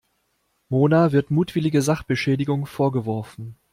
[0.69, 3.59] Mona wird mutwillige Sachbeschädigung vorgeworfen.